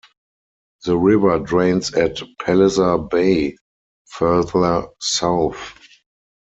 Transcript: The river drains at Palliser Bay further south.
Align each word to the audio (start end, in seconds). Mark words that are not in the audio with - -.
The 0.83 0.97
river 0.97 1.37
drains 1.37 1.93
at 1.93 2.21
Palliser 2.43 2.97
Bay 2.97 3.55
further 4.07 4.87
south. 4.99 5.77